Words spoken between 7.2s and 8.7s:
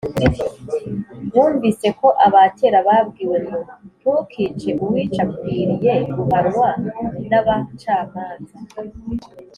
n’abacamanza.’